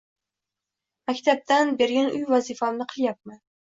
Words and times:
Maktabdan 1.11 1.77
bergan 1.85 2.13
uyga 2.17 2.37
vazifamni 2.37 2.93
qilyapman. 2.97 3.45